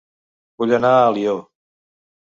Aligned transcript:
Vull 0.63 0.73
anar 0.79 0.93
a 0.97 1.05
Alió 1.13 1.37